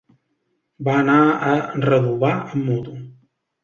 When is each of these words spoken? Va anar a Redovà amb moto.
Va 0.87 0.95
anar 1.03 1.19
a 1.29 1.53
Redovà 1.87 2.35
amb 2.43 2.61
moto. 2.75 3.01